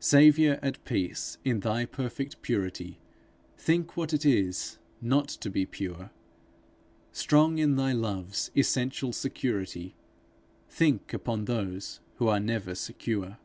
[0.00, 2.98] Saviour, at peace in thy perfect purity,
[3.58, 6.12] Think what it is, not to be pure!
[7.12, 9.94] Strong in thy love's essential security,
[10.66, 13.36] Think upon those who are never secure.